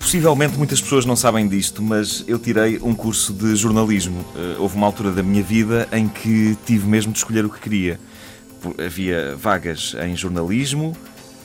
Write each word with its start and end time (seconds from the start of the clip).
Possivelmente 0.00 0.58
muitas 0.58 0.80
pessoas 0.80 1.06
não 1.06 1.14
sabem 1.14 1.46
disto, 1.46 1.80
mas 1.80 2.24
eu 2.26 2.36
tirei 2.36 2.80
um 2.82 2.92
curso 2.92 3.32
de 3.32 3.54
jornalismo. 3.54 4.24
Eh, 4.34 4.56
houve 4.58 4.76
uma 4.76 4.84
altura 4.84 5.12
da 5.12 5.22
minha 5.22 5.44
vida 5.44 5.88
em 5.92 6.08
que 6.08 6.58
tive 6.66 6.88
mesmo 6.88 7.12
de 7.12 7.18
escolher 7.18 7.44
o 7.44 7.48
que 7.48 7.60
queria. 7.60 8.00
Havia 8.84 9.36
vagas 9.36 9.94
em 10.04 10.16
jornalismo 10.16 10.96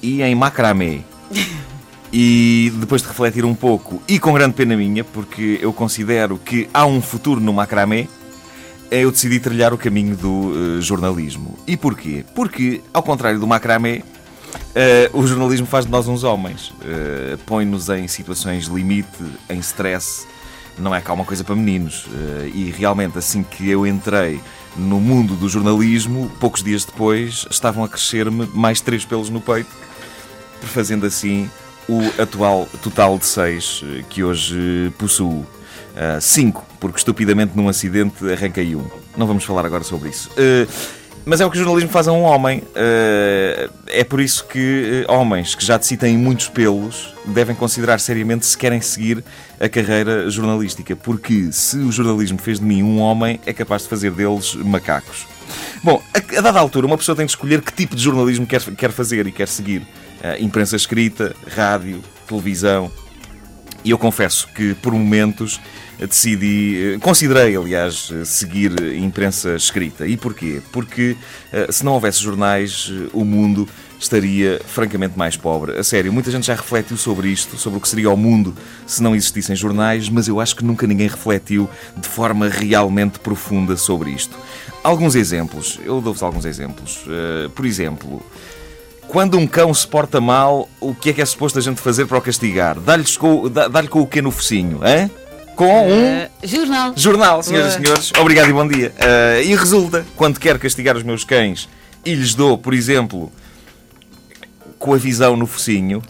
e 0.02 0.24
em 0.24 0.34
macramé. 0.34 1.02
E 2.12 2.74
depois 2.78 3.04
de 3.04 3.08
refletir 3.10 3.46
um 3.46 3.54
pouco, 3.54 4.02
e 4.08 4.18
com 4.18 4.34
grande 4.34 4.56
pena 4.56 4.76
minha, 4.76 5.04
porque 5.04 5.60
eu 5.62 5.72
considero 5.72 6.40
que 6.40 6.68
há 6.74 6.84
um 6.86 7.00
futuro 7.00 7.40
no 7.40 7.54
macramé, 7.54 8.08
eu 8.90 9.12
decidi 9.12 9.40
trilhar 9.40 9.74
o 9.74 9.78
caminho 9.78 10.16
do 10.16 10.32
uh, 10.32 10.82
jornalismo. 10.82 11.60
E 11.68 11.78
porquê? 11.78 12.26
Porque, 12.34 12.82
ao 12.94 13.04
contrário 13.04 13.40
do 13.40 13.46
macramé, 13.46 14.02
uh, 14.58 15.18
o 15.18 15.26
jornalismo 15.26 15.68
faz 15.68 15.86
de 15.86 15.92
nós 15.92 16.08
uns 16.08 16.24
homens. 16.24 16.70
Uh, 16.70 17.38
Põe-nos 17.46 17.90
em 17.90 18.08
situações 18.08 18.66
limite, 18.66 19.24
em 19.50 19.60
stress. 19.60 20.26
Não 20.78 20.94
é 20.94 21.02
cá 21.02 21.14
uma 21.14 21.26
coisa 21.26 21.44
para 21.44 21.56
meninos. 21.56 22.06
e 22.54 22.70
realmente, 22.70 23.18
assim 23.18 23.42
que 23.42 23.68
eu 23.68 23.88
entrei 23.88 24.40
no 24.76 25.00
mundo 25.00 25.36
do 25.36 25.50
jornalismo, 25.50 26.32
poucos 26.40 26.62
dias 26.62 26.86
depois, 26.86 27.48
estavam 27.50 27.84
a 27.84 27.90
crescer-me 27.90 28.46
mais 28.54 28.80
três 28.80 29.04
pelos 29.04 29.28
no 29.28 29.42
peito, 29.42 29.72
fazendo 30.62 31.08
assim 31.08 31.50
o 31.90 32.00
atual 32.22 32.68
total 32.84 33.18
de 33.18 33.26
seis 33.26 33.84
que 34.08 34.24
hoje 34.24 34.94
possuo. 35.00 35.48
Uh, 35.98 36.22
cinco, 36.22 36.64
porque 36.80 37.00
estupidamente 37.00 37.58
num 37.58 37.68
acidente 37.68 38.32
arranquei 38.32 38.76
um. 38.76 38.86
Não 39.18 39.26
vamos 39.26 39.44
falar 39.44 39.66
agora 39.66 39.84
sobre 39.84 40.10
isso. 40.10 40.30
Uh, 40.34 40.72
mas 41.28 41.42
é 41.42 41.46
o 41.46 41.52
que 41.52 41.58
o 41.58 41.60
jornalismo 41.60 41.90
faz 41.90 42.08
a 42.08 42.14
um 42.14 42.22
homem. 42.22 42.60
Uh, 42.60 43.70
é 43.88 44.04
por 44.06 44.22
isso 44.22 44.46
que 44.46 45.06
homens 45.10 45.54
que 45.54 45.66
já 45.66 45.78
de 45.78 45.86
si 45.86 45.98
têm 45.98 46.18
muitos 46.18 46.48
pelos 46.48 47.14
devem 47.26 47.54
considerar 47.54 48.00
seriamente 48.00 48.46
se 48.46 48.58
querem 48.58 48.80
seguir 48.80 49.22
a 49.60 49.68
carreira 49.68 50.30
jornalística. 50.30 50.96
Porque 50.96 51.52
se 51.52 51.76
o 51.80 51.92
jornalismo 51.92 52.38
fez 52.38 52.60
de 52.60 52.66
mim 52.66 52.82
um 52.82 53.00
homem, 53.00 53.42
é 53.46 53.52
capaz 53.52 53.82
de 53.84 53.90
fazer 53.90 54.12
deles 54.12 54.56
macacos. 54.56 55.28
Bom, 55.84 56.02
a, 56.14 56.38
a 56.38 56.42
dada 56.42 56.60
altura, 56.60 56.88
uma 56.88 56.98
pessoa 56.98 57.14
tem 57.14 57.26
de 57.26 57.32
escolher 57.34 57.62
que 57.62 57.74
tipo 57.74 57.94
de 57.94 58.02
jornalismo 58.02 58.48
quer, 58.48 58.62
quer 58.62 58.92
fazer 58.92 59.28
e 59.28 59.32
quer 59.32 59.50
seguir. 59.50 59.86
imprensa 60.40 60.78
escrita, 60.78 61.36
rádio, 61.54 62.02
televisão. 62.26 62.90
E 63.88 63.90
eu 63.90 63.98
confesso 63.98 64.50
que, 64.54 64.74
por 64.74 64.92
momentos, 64.92 65.62
decidi, 65.98 66.96
eh, 66.96 67.00
considerei, 67.00 67.56
aliás, 67.56 68.12
seguir 68.26 68.74
imprensa 68.98 69.56
escrita. 69.56 70.06
E 70.06 70.18
porquê? 70.18 70.62
Porque 70.74 71.16
eh, 71.54 71.68
se 71.72 71.86
não 71.86 71.94
houvesse 71.94 72.22
jornais, 72.22 72.92
eh, 72.92 73.08
o 73.14 73.24
mundo 73.24 73.66
estaria 73.98 74.60
francamente 74.68 75.18
mais 75.18 75.38
pobre. 75.38 75.80
A 75.80 75.86
sério, 75.86 76.12
muita 76.12 76.30
gente 76.30 76.48
já 76.48 76.54
refletiu 76.54 76.98
sobre 76.98 77.30
isto, 77.30 77.58
sobre 77.58 77.78
o 77.78 77.82
que 77.82 77.88
seria 77.88 78.12
o 78.12 78.18
mundo 78.18 78.54
se 78.86 79.02
não 79.02 79.16
existissem 79.16 79.56
jornais, 79.56 80.10
mas 80.10 80.28
eu 80.28 80.42
acho 80.42 80.58
que 80.58 80.66
nunca 80.66 80.86
ninguém 80.86 81.08
refletiu 81.08 81.70
de 81.96 82.10
forma 82.10 82.50
realmente 82.50 83.20
profunda 83.20 83.78
sobre 83.78 84.10
isto. 84.10 84.38
Alguns 84.84 85.16
exemplos, 85.16 85.80
eu 85.86 86.02
dou-vos 86.02 86.22
alguns 86.22 86.44
exemplos. 86.44 87.06
por 87.56 87.66
exemplo, 87.66 88.22
quando 89.08 89.38
um 89.38 89.48
cão 89.48 89.74
se 89.74 89.88
porta 89.88 90.20
mal, 90.20 90.70
o 90.80 90.94
que 90.94 91.10
é 91.10 91.14
que 91.14 91.22
é 91.22 91.26
suposto 91.26 91.60
a 91.60 91.62
gente 91.62 91.80
fazer 91.80 92.06
para 92.06 92.18
o 92.18 92.22
castigar? 92.22 92.80
Dá-lhe 92.80 93.06
com, 93.18 93.50
dá 93.50 93.84
com 93.88 94.02
o 94.02 94.08
quê 94.08 94.22
no 94.22 94.32
focinho, 94.32 94.80
hein? 94.86 95.10
com 95.58 95.90
um 95.90 96.24
uh, 96.24 96.30
jornal. 96.44 96.94
Jornal, 96.96 97.44
senhoras 97.44 97.74
e 97.74 97.78
senhores. 97.78 98.12
Obrigado 98.20 98.48
e 98.48 98.54
bom 98.54 98.68
dia. 98.68 98.94
Uh, 98.96 99.42
e 99.44 99.56
resulta, 99.56 100.06
quando 100.16 100.40
quero 100.40 100.60
castigar 100.60 100.96
os 100.96 101.02
meus 101.02 101.24
cães 101.24 101.68
e 102.06 102.14
lhes 102.14 102.36
dou, 102.36 102.60
por 102.60 102.76
exemplo, 102.76 103.32
com 104.78 104.94
a 104.94 104.98
visão 104.98 105.36
no 105.36 105.48
focinho, 105.48 106.02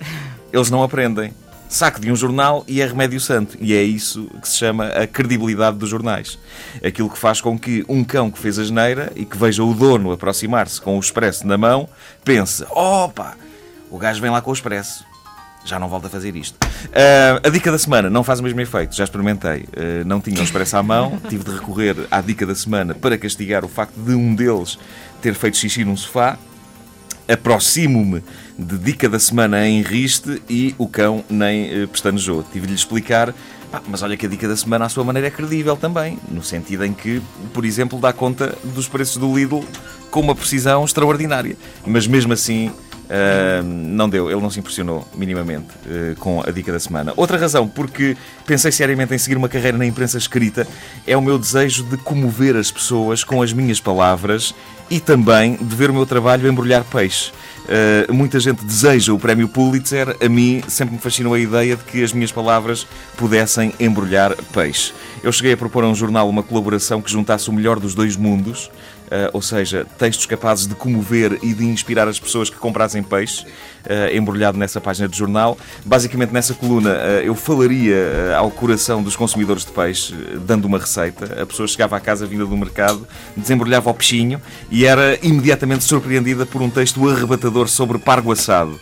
eles 0.51 0.69
não 0.69 0.83
aprendem. 0.83 1.33
Saco 1.69 1.99
de 1.99 2.11
um 2.11 2.15
jornal 2.15 2.63
e 2.67 2.81
é 2.81 2.85
remédio 2.85 3.19
santo. 3.19 3.57
E 3.59 3.73
é 3.73 3.83
isso 3.83 4.29
que 4.41 4.47
se 4.47 4.57
chama 4.57 4.87
a 4.87 5.05
credibilidade 5.05 5.77
dos 5.77 5.89
jornais. 5.89 6.39
Aquilo 6.83 7.09
que 7.09 7.17
faz 7.17 7.41
com 7.41 7.59
que 7.59 7.83
um 7.89 8.03
cão 8.03 8.31
que 8.31 8.39
fez 8.39 8.57
a 8.57 8.63
geneira 8.63 9.11
e 9.15 9.25
que 9.25 9.37
veja 9.37 9.63
o 9.63 9.73
dono 9.73 10.11
aproximar-se 10.11 10.79
com 10.79 10.97
o 10.97 10.99
expresso 10.99 11.45
na 11.45 11.57
mão, 11.57 11.89
pense: 12.23 12.65
opa, 12.71 13.35
o 13.91 13.97
gajo 13.97 14.21
vem 14.21 14.31
lá 14.31 14.41
com 14.41 14.51
o 14.51 14.53
expresso 14.53 15.05
já 15.67 15.77
não 15.77 15.89
volto 15.89 16.07
a 16.07 16.09
fazer 16.09 16.35
isto. 16.35 16.55
Uh, 16.55 17.45
a 17.45 17.49
dica 17.49 17.69
da 17.71 17.77
semana 17.77 18.09
não 18.09 18.23
faz 18.23 18.39
o 18.39 18.43
mesmo 18.43 18.59
efeito, 18.61 18.95
já 18.95 19.03
experimentei. 19.03 19.63
Uh, 19.63 20.05
não 20.05 20.21
tinha 20.21 20.39
um 20.39 20.43
expresso 20.43 20.77
à 20.77 20.83
mão, 20.83 21.19
tive 21.27 21.43
de 21.43 21.51
recorrer 21.51 21.95
à 22.09 22.21
dica 22.21 22.45
da 22.45 22.55
semana 22.55 22.95
para 22.95 23.17
castigar 23.17 23.65
o 23.65 23.67
facto 23.67 23.95
de 23.97 24.13
um 24.13 24.33
deles 24.33 24.79
ter 25.21 25.33
feito 25.33 25.57
xixi 25.57 25.83
num 25.83 25.97
sofá. 25.97 26.37
Aproximo-me 27.27 28.23
de 28.57 28.77
dica 28.77 29.09
da 29.09 29.19
semana 29.19 29.67
em 29.67 29.81
riste 29.81 30.41
e 30.49 30.73
o 30.77 30.87
cão 30.87 31.23
nem 31.29 31.83
uh, 31.83 31.87
pestanejou. 31.87 32.43
Tive 32.43 32.67
de 32.67 32.73
lhe 32.73 32.79
explicar 32.79 33.33
ah, 33.71 33.81
mas 33.85 34.01
olha 34.01 34.15
que 34.15 34.25
a 34.25 34.29
dica 34.29 34.47
da 34.47 34.55
semana, 34.55 34.85
à 34.85 34.89
sua 34.89 35.03
maneira, 35.03 35.27
é 35.27 35.31
credível 35.31 35.75
também, 35.75 36.17
no 36.31 36.41
sentido 36.41 36.85
em 36.85 36.93
que, 36.93 37.21
por 37.53 37.65
exemplo, 37.65 37.99
dá 37.99 38.13
conta 38.13 38.57
dos 38.63 38.87
preços 38.87 39.17
do 39.17 39.35
Lidl 39.35 39.61
com 40.09 40.21
uma 40.21 40.33
precisão 40.33 40.85
extraordinária. 40.85 41.57
Mas 41.85 42.07
mesmo 42.07 42.33
assim, 42.33 42.71
Uh, 43.07 43.63
não 43.63 44.09
deu, 44.09 44.29
ele 44.29 44.41
não 44.41 44.49
se 44.49 44.59
impressionou 44.59 45.07
minimamente 45.15 45.69
uh, 45.85 46.13
com 46.19 46.43
a 46.45 46.51
dica 46.51 46.73
da 46.73 46.79
semana. 46.79 47.13
Outra 47.15 47.37
razão, 47.37 47.65
porque 47.65 48.17
pensei 48.45 48.69
seriamente 48.69 49.15
em 49.15 49.17
seguir 49.17 49.37
uma 49.37 49.47
carreira 49.47 49.77
na 49.77 49.85
imprensa 49.85 50.17
escrita, 50.17 50.67
é 51.05 51.15
o 51.15 51.21
meu 51.21 51.39
desejo 51.39 51.85
de 51.85 51.95
comover 51.95 52.57
as 52.57 52.69
pessoas 52.69 53.23
com 53.23 53.41
as 53.41 53.53
minhas 53.53 53.79
palavras 53.79 54.53
e 54.89 54.99
também 54.99 55.55
de 55.55 55.75
ver 55.75 55.89
o 55.89 55.93
meu 55.93 56.05
trabalho 56.05 56.49
embrulhar 56.49 56.83
peixe. 56.83 57.31
Uh, 57.67 58.13
muita 58.13 58.39
gente 58.39 58.63
deseja 58.63 59.11
o 59.11 59.19
prémio 59.19 59.47
Pulitzer, 59.49 60.15
a 60.21 60.29
mim 60.29 60.63
sempre 60.69 60.95
me 60.95 61.01
fascinou 61.01 61.33
a 61.33 61.39
ideia 61.39 61.75
de 61.75 61.83
que 61.83 62.01
as 62.01 62.13
minhas 62.13 62.31
palavras 62.31 62.87
pudessem 63.17 63.73
embrulhar 63.77 64.35
peixe. 64.53 64.93
Eu 65.21 65.31
cheguei 65.33 65.51
a 65.51 65.57
propor 65.57 65.83
a 65.83 65.87
um 65.87 65.95
jornal 65.95 66.29
uma 66.29 66.43
colaboração 66.43 67.01
que 67.01 67.11
juntasse 67.11 67.49
o 67.49 67.53
melhor 67.53 67.77
dos 67.77 67.93
dois 67.93 68.15
mundos, 68.15 68.69
Uh, 69.07 69.31
ou 69.31 69.41
seja, 69.41 69.85
textos 69.97 70.25
capazes 70.25 70.67
de 70.67 70.75
comover 70.75 71.39
e 71.41 71.53
de 71.53 71.63
inspirar 71.63 72.09
as 72.09 72.19
pessoas 72.19 72.49
que 72.49 72.57
comprassem 72.57 73.01
peixe, 73.01 73.45
uh, 73.45 74.13
embrulhado 74.13 74.57
nessa 74.57 74.81
página 74.81 75.07
de 75.07 75.17
jornal. 75.17 75.57
Basicamente, 75.85 76.33
nessa 76.33 76.53
coluna, 76.53 76.89
uh, 76.89 77.23
eu 77.23 77.33
falaria 77.33 78.35
ao 78.37 78.51
coração 78.51 79.01
dos 79.01 79.15
consumidores 79.15 79.63
de 79.63 79.71
peixe, 79.71 80.13
dando 80.45 80.65
uma 80.65 80.77
receita. 80.77 81.41
A 81.41 81.45
pessoa 81.45 81.65
chegava 81.69 81.95
à 81.95 82.01
casa 82.01 82.25
vinda 82.25 82.45
do 82.45 82.57
mercado, 82.57 83.07
desembrulhava 83.37 83.89
o 83.89 83.93
peixinho 83.93 84.41
e 84.69 84.76
era 84.85 85.17
imediatamente 85.21 85.83
surpreendida 85.83 86.45
por 86.45 86.61
um 86.61 86.69
texto 86.69 87.07
arrebatador 87.07 87.67
sobre 87.67 87.97
pargo 87.97 88.31
assado. 88.31 88.79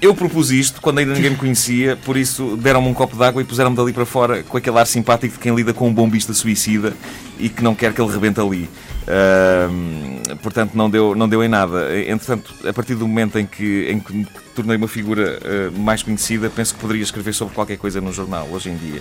Eu 0.00 0.14
propus 0.14 0.52
isto 0.52 0.80
quando 0.80 0.98
ainda 0.98 1.12
ninguém 1.12 1.30
me 1.30 1.36
conhecia, 1.36 1.96
por 1.96 2.16
isso 2.16 2.56
deram-me 2.56 2.88
um 2.88 2.94
copo 2.94 3.16
de 3.16 3.24
água 3.24 3.42
e 3.42 3.44
puseram-me 3.44 3.76
dali 3.76 3.92
para 3.92 4.06
fora 4.06 4.44
com 4.44 4.56
aquele 4.56 4.78
ar 4.78 4.86
simpático 4.86 5.34
de 5.34 5.40
quem 5.40 5.54
lida 5.54 5.74
com 5.74 5.88
um 5.88 5.92
bombista 5.92 6.32
suicida 6.32 6.94
e 7.38 7.48
que 7.48 7.62
não 7.62 7.74
quer 7.74 7.92
que 7.92 8.00
ele 8.00 8.12
rebente 8.12 8.40
ali. 8.40 8.68
Uh, 9.08 10.36
portanto, 10.42 10.74
não 10.74 10.90
deu, 10.90 11.14
não 11.14 11.28
deu 11.28 11.42
em 11.42 11.48
nada. 11.48 11.98
Entretanto, 11.98 12.54
a 12.66 12.72
partir 12.72 12.94
do 12.94 13.08
momento 13.08 13.38
em 13.38 13.46
que, 13.46 13.88
em 13.90 13.98
que 13.98 14.12
me 14.12 14.26
tornei 14.54 14.76
uma 14.76 14.88
figura 14.88 15.38
uh, 15.38 15.78
mais 15.78 16.02
conhecida, 16.02 16.50
penso 16.50 16.74
que 16.74 16.80
poderia 16.80 17.02
escrever 17.02 17.32
sobre 17.32 17.54
qualquer 17.54 17.78
coisa 17.78 18.00
no 18.00 18.12
jornal, 18.12 18.46
hoje 18.50 18.70
em 18.70 18.76
dia. 18.76 19.00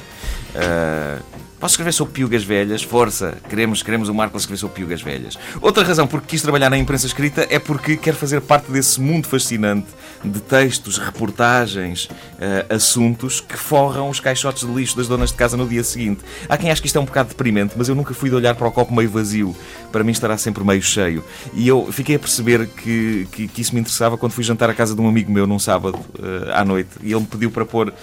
Uh, 0.56 1.47
Posso 1.59 1.73
escrever 1.73 1.91
sobre 1.91 2.13
piugas 2.13 2.44
velhas? 2.44 2.83
Força! 2.83 3.35
Queremos, 3.50 3.81
queremos 3.81 4.09
o 4.09 4.13
Marco 4.13 4.38
escrever 4.38 4.59
sobre 4.59 4.75
piugas 4.75 5.01
velhas. 5.01 5.39
Outra 5.59 5.83
razão 5.83 6.06
por 6.06 6.21
que 6.21 6.27
quis 6.27 6.44
trabalhar 6.44 6.69
na 6.69 6.77
imprensa 6.77 7.07
escrita 7.07 7.47
é 7.50 7.57
porque 7.57 7.97
quero 7.97 8.15
fazer 8.15 8.41
parte 8.41 8.71
desse 8.71 9.01
mundo 9.01 9.27
fascinante 9.27 9.88
de 10.23 10.39
textos, 10.39 11.00
reportagens, 11.00 12.06
uh, 12.06 12.75
assuntos 12.75 13.41
que 13.41 13.57
forram 13.57 14.07
os 14.07 14.19
caixotes 14.19 14.67
de 14.67 14.71
lixo 14.71 14.95
das 14.95 15.07
donas 15.07 15.31
de 15.31 15.35
casa 15.35 15.57
no 15.57 15.67
dia 15.67 15.83
seguinte. 15.83 16.23
Há 16.47 16.57
quem 16.57 16.69
ache 16.69 16.79
que 16.79 16.85
isto 16.85 17.00
é 17.00 17.01
um 17.01 17.06
bocado 17.06 17.29
deprimente, 17.29 17.73
mas 17.75 17.89
eu 17.89 17.95
nunca 17.95 18.13
fui 18.13 18.26
de 18.29 18.35
olhar 18.35 18.56
para 18.56 18.68
o 18.68 18.71
copo 18.71 18.94
meio 18.94 19.09
vazio. 19.09 19.56
Para 19.91 20.03
mim 20.03 20.12
estará 20.12 20.38
sempre 20.38 20.63
meio 20.63 20.81
cheio. 20.81 21.24
E 21.53 21.68
eu 21.68 21.91
fiquei 21.91 22.15
a 22.15 22.19
perceber 22.19 22.68
que, 22.68 23.27
que, 23.31 23.47
que 23.47 23.62
isso 23.62 23.74
me 23.74 23.81
interessava 23.81 24.18
quando 24.18 24.31
fui 24.31 24.44
jantar 24.44 24.69
à 24.69 24.74
casa 24.74 24.94
de 24.94 25.01
um 25.01 25.07
amigo 25.07 25.31
meu 25.31 25.47
num 25.47 25.59
sábado 25.59 25.97
uh, 25.97 26.51
à 26.53 26.65
noite. 26.65 26.89
E 27.01 27.12
ele 27.12 27.21
me 27.21 27.25
pediu 27.25 27.50
para 27.50 27.65
pôr 27.65 27.89
uh, 27.89 27.94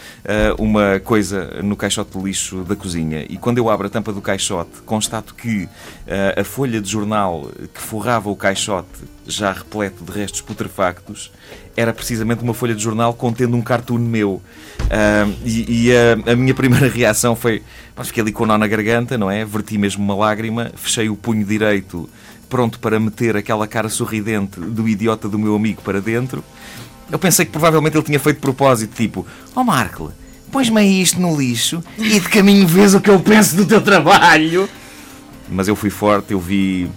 uma 0.62 0.98
coisa 1.00 1.62
no 1.62 1.76
caixote 1.76 2.16
de 2.16 2.24
lixo 2.24 2.64
da 2.64 2.74
cozinha. 2.74 3.26
E 3.28 3.36
quando 3.36 3.58
eu 3.58 3.68
abro 3.68 3.86
a 3.86 3.90
tampa 3.90 4.12
do 4.12 4.22
caixote, 4.22 4.82
constato 4.84 5.34
que 5.34 5.64
uh, 5.64 6.40
a 6.40 6.44
folha 6.44 6.80
de 6.80 6.90
jornal 6.90 7.50
que 7.72 7.80
forrava 7.80 8.30
o 8.30 8.36
caixote, 8.36 9.13
já 9.26 9.52
repleto 9.52 10.04
de 10.04 10.12
restos 10.12 10.40
putrefactos, 10.40 11.30
era 11.76 11.92
precisamente 11.92 12.42
uma 12.42 12.54
folha 12.54 12.74
de 12.74 12.82
jornal 12.82 13.14
contendo 13.14 13.56
um 13.56 13.62
cartoon 13.62 13.98
meu. 13.98 14.42
Uh, 14.82 15.34
e, 15.44 15.88
e 15.88 15.92
a, 15.96 16.32
a, 16.32 16.36
minha 16.36 16.54
primeira 16.54 16.86
reação 16.90 17.34
foi: 17.34 17.62
fiquei 18.02 18.22
ali 18.22 18.32
com 18.32 18.44
o 18.44 18.46
nó 18.46 18.58
na 18.58 18.66
garganta, 18.66 19.18
não 19.18 19.30
é? 19.30 19.44
Verti 19.44 19.78
mesmo 19.78 20.04
uma 20.04 20.14
lágrima, 20.14 20.70
fechei 20.76 21.08
o 21.08 21.16
punho 21.16 21.44
direito, 21.44 22.08
pronto 22.48 22.78
para 22.78 23.00
meter 23.00 23.36
aquela 23.36 23.66
cara 23.66 23.88
sorridente 23.88 24.60
do 24.60 24.88
idiota 24.88 25.28
do 25.28 25.38
meu 25.38 25.54
amigo 25.54 25.82
para 25.82 26.00
dentro. 26.00 26.44
Eu 27.10 27.18
pensei 27.18 27.44
que 27.44 27.52
provavelmente 27.52 27.96
ele 27.96 28.04
tinha 28.04 28.20
feito 28.20 28.40
propósito, 28.40 28.94
tipo: 28.94 29.26
oh, 29.54 29.64
Marco, 29.64 30.12
pões-me 30.50 31.02
isto 31.02 31.20
no 31.20 31.36
lixo 31.36 31.82
e 31.98 32.20
de 32.20 32.28
caminho 32.28 32.66
vês 32.66 32.94
o 32.94 33.00
que 33.00 33.10
eu 33.10 33.20
penso 33.20 33.56
do 33.56 33.66
teu 33.66 33.80
trabalho. 33.80 34.68
Mas 35.48 35.68
eu 35.68 35.76
fui 35.76 35.90
forte, 35.90 36.32
eu 36.32 36.40
vi 36.40 36.88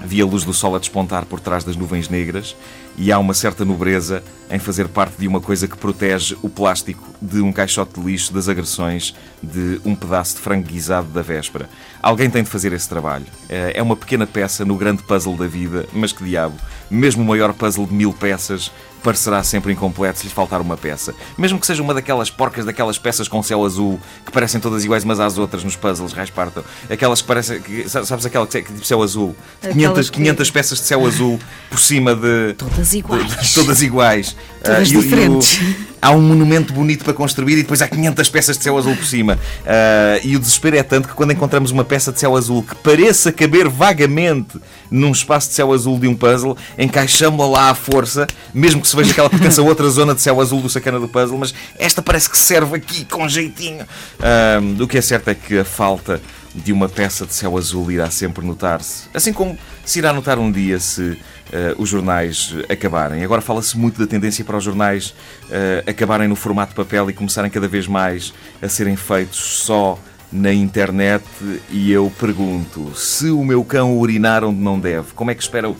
Vi 0.00 0.20
a 0.20 0.26
luz 0.26 0.44
do 0.44 0.52
sol 0.52 0.74
a 0.76 0.78
despontar 0.78 1.24
por 1.24 1.40
trás 1.40 1.64
das 1.64 1.76
nuvens 1.76 2.08
negras 2.08 2.56
e 2.96 3.10
há 3.10 3.18
uma 3.18 3.34
certa 3.34 3.64
nobreza 3.64 4.22
em 4.50 4.58
fazer 4.58 4.88
parte 4.88 5.16
de 5.18 5.26
uma 5.26 5.40
coisa 5.40 5.66
que 5.66 5.76
protege 5.76 6.36
o 6.42 6.48
plástico 6.48 7.08
de 7.20 7.40
um 7.40 7.52
caixote 7.52 8.00
de 8.00 8.06
lixo 8.06 8.32
das 8.32 8.48
agressões 8.48 9.14
de 9.42 9.80
um 9.84 9.94
pedaço 9.94 10.36
de 10.36 10.42
frango 10.42 10.66
guisado 10.66 11.08
da 11.08 11.22
véspera. 11.22 11.68
Alguém 12.02 12.28
tem 12.28 12.42
de 12.42 12.50
fazer 12.50 12.72
esse 12.72 12.88
trabalho. 12.88 13.26
É 13.48 13.82
uma 13.82 13.96
pequena 13.96 14.26
peça 14.26 14.64
no 14.64 14.76
grande 14.76 15.02
puzzle 15.02 15.36
da 15.36 15.46
vida, 15.46 15.86
mas 15.92 16.12
que 16.12 16.22
diabo, 16.22 16.56
mesmo 16.90 17.22
o 17.22 17.26
maior 17.26 17.52
puzzle 17.54 17.86
de 17.86 17.94
mil 17.94 18.12
peças 18.12 18.70
parecerá 19.04 19.44
sempre 19.44 19.72
incompleto 19.72 20.18
se 20.18 20.24
lhe 20.26 20.32
faltar 20.32 20.60
uma 20.60 20.76
peça. 20.76 21.14
Mesmo 21.36 21.60
que 21.60 21.66
seja 21.66 21.82
uma 21.82 21.92
daquelas 21.92 22.30
porcas, 22.30 22.64
daquelas 22.64 22.98
peças 22.98 23.28
com 23.28 23.42
céu 23.42 23.64
azul, 23.64 24.00
que 24.24 24.32
parecem 24.32 24.60
todas 24.60 24.84
iguais 24.84 25.04
umas 25.04 25.20
às 25.20 25.36
outras 25.36 25.62
nos 25.62 25.76
puzzles, 25.76 26.12
raspartam. 26.12 26.64
Aquelas 26.90 27.20
que 27.20 27.28
parecem. 27.28 27.60
Que, 27.60 27.88
sabes 27.88 28.24
aquela 28.24 28.46
que 28.46 28.58
é 28.58 28.62
tipo 28.62 28.84
céu 28.84 29.02
azul? 29.02 29.36
500, 29.60 30.10
500 30.10 30.50
peças 30.50 30.78
de 30.78 30.84
céu 30.84 31.06
azul 31.06 31.38
por 31.68 31.78
cima 31.78 32.14
de. 32.14 32.54
Todas 32.54 32.94
iguais. 32.94 33.36
De, 33.36 33.54
todas 33.54 33.82
iguais. 33.82 34.36
Todas 34.62 34.88
uh, 34.88 35.00
diferentes. 35.00 35.60
E, 35.60 35.62
e 35.62 35.66
o, 35.66 35.93
há 36.04 36.10
um 36.10 36.20
monumento 36.20 36.74
bonito 36.74 37.02
para 37.02 37.14
construir 37.14 37.54
e 37.54 37.62
depois 37.62 37.80
há 37.80 37.88
500 37.88 38.28
peças 38.28 38.58
de 38.58 38.64
céu 38.64 38.76
azul 38.76 38.94
por 38.94 39.06
cima. 39.06 39.38
Uh, 39.62 40.20
e 40.22 40.36
o 40.36 40.38
desespero 40.38 40.76
é 40.76 40.82
tanto 40.82 41.08
que 41.08 41.14
quando 41.14 41.32
encontramos 41.32 41.70
uma 41.70 41.82
peça 41.82 42.12
de 42.12 42.20
céu 42.20 42.36
azul 42.36 42.62
que 42.62 42.74
pareça 42.74 43.32
caber 43.32 43.70
vagamente 43.70 44.60
num 44.90 45.10
espaço 45.10 45.48
de 45.48 45.54
céu 45.54 45.72
azul 45.72 45.98
de 45.98 46.06
um 46.06 46.14
puzzle, 46.14 46.58
encaixamos-la 46.78 47.46
lá 47.46 47.70
à 47.70 47.74
força, 47.74 48.26
mesmo 48.52 48.82
que 48.82 48.88
se 48.88 48.94
veja 48.94 49.14
que 49.14 49.20
ela 49.20 49.30
pertence 49.30 49.58
a 49.58 49.62
outra 49.62 49.88
zona 49.88 50.14
de 50.14 50.20
céu 50.20 50.38
azul 50.42 50.60
do 50.60 50.68
sacana 50.68 51.00
do 51.00 51.08
puzzle, 51.08 51.38
mas 51.38 51.54
esta 51.78 52.02
parece 52.02 52.28
que 52.28 52.36
serve 52.36 52.76
aqui 52.76 53.06
com 53.06 53.26
jeitinho. 53.26 53.86
Uh, 54.20 54.82
o 54.82 54.86
que 54.86 54.98
é 54.98 55.00
certo 55.00 55.28
é 55.28 55.34
que 55.34 55.58
a 55.58 55.64
falta 55.64 56.20
de 56.54 56.70
uma 56.70 56.88
peça 56.88 57.24
de 57.24 57.34
céu 57.34 57.56
azul 57.56 57.90
irá 57.90 58.10
sempre 58.10 58.44
notar-se. 58.46 59.04
Assim 59.14 59.32
como 59.32 59.58
se 59.84 59.98
irá 59.98 60.12
notar 60.12 60.38
um 60.38 60.52
dia 60.52 60.78
se 60.78 61.18
uh, 61.52 61.80
os 61.80 61.88
jornais 61.88 62.54
acabarem. 62.68 63.22
Agora 63.22 63.40
fala-se 63.40 63.76
muito 63.76 63.98
da 63.98 64.06
tendência 64.06 64.44
para 64.44 64.56
os 64.56 64.64
jornais 64.64 65.10
uh, 65.44 65.88
acabarem 65.88 66.28
no 66.28 66.36
formato 66.36 66.74
papel 66.74 67.10
e 67.10 67.12
começarem 67.12 67.50
cada 67.50 67.68
vez 67.68 67.86
mais 67.86 68.32
a 68.62 68.68
serem 68.68 68.96
feitos 68.96 69.38
só 69.38 69.98
na 70.30 70.52
internet. 70.52 71.24
E 71.70 71.90
eu 71.90 72.12
pergunto: 72.18 72.94
se 72.94 73.30
o 73.30 73.44
meu 73.44 73.64
cão 73.64 73.98
urinar 73.98 74.44
onde 74.44 74.60
não 74.60 74.78
deve, 74.78 75.12
como 75.14 75.30
é 75.30 75.34
que 75.34 75.42
espera 75.42 75.72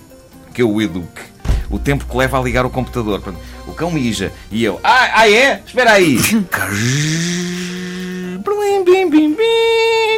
que 0.53 0.63
eu 0.63 0.71
o 0.71 0.81
eduque? 0.81 1.23
O 1.71 1.79
tempo 1.79 2.05
que 2.07 2.17
leva 2.17 2.39
a 2.39 2.43
ligar 2.43 2.65
o 2.65 2.71
computador. 2.71 3.23
O 3.67 3.73
cão 3.73 3.91
mija 3.91 4.31
e 4.51 4.63
eu. 4.63 4.79
Ah, 4.85 5.21
ah 5.21 5.31
é? 5.31 5.63
Espera 5.67 5.93
aí! 5.93 6.19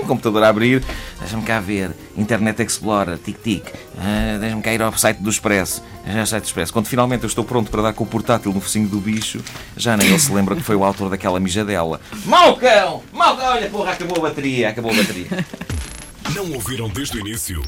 Computador 0.17 0.43
a 0.45 0.49
abrir. 0.49 0.83
Deixa-me 1.21 1.43
cá 1.43 1.61
ver. 1.61 1.91
Internet 2.17 2.63
Explorer, 2.63 3.19
tic-tic. 3.19 3.67
Uh, 3.67 4.39
Deixa-me 4.41 4.63
cá 4.63 4.73
ir 4.73 4.81
ao 4.83 4.97
site 4.97 5.19
do 5.19 5.29
Expresso. 5.31 5.83
Já 6.07 6.21
é 6.21 6.27
site 6.27 6.45
do 6.45 6.47
Expresso. 6.47 6.73
Quando 6.73 6.87
finalmente 6.87 7.25
eu 7.25 7.29
estou 7.29 7.45
pronto 7.45 7.71
para 7.71 7.83
dar 7.83 7.93
com 7.93 8.05
o 8.05 8.07
portátil 8.07 8.53
no 8.53 8.61
focinho 8.61 8.89
do 8.89 9.01
bicho, 9.01 9.41
já 9.77 9.97
nem 9.97 10.09
ele 10.09 10.19
se 10.19 10.33
lembra 10.33 10.55
que 10.55 10.63
foi 10.63 10.77
o 10.77 10.85
autor 10.85 11.11
daquela 11.11 11.41
mijadela. 11.41 12.01
Mau 12.25 12.57
cão! 12.57 13.03
Mau 13.13 13.37
cão! 13.37 13.47
Olha, 13.47 13.69
porra, 13.69 13.93
acabou 13.93 14.19
a 14.19 14.23
bateria, 14.29 14.69
acabou 14.71 14.93
a 14.93 14.95
bateria. 14.95 15.27
Não 16.35 16.53
ouviram 16.53 16.89
desde 16.89 17.17
o 17.17 17.21
início? 17.21 17.63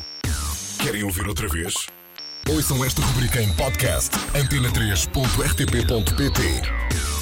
Querem 0.82 1.02
ouvir 1.04 1.26
outra 1.26 1.48
vez? 1.48 1.74
Ouçam 2.48 2.84
esta 2.84 3.02
rubrica 3.02 3.42
em 3.42 3.52
podcast 3.52 4.10
antena3.rtp.pt 4.34 7.17